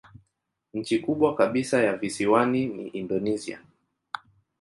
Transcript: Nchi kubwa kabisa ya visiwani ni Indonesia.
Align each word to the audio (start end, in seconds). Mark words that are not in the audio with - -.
Nchi 0.73 0.99
kubwa 0.99 1.35
kabisa 1.35 1.83
ya 1.83 1.97
visiwani 1.97 2.65
ni 2.65 2.87
Indonesia. 2.87 3.59